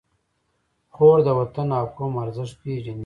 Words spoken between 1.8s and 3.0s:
قوم ارزښت پېژني.